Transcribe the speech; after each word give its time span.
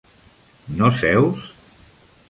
No 0.79 0.89
seus? 1.01 1.53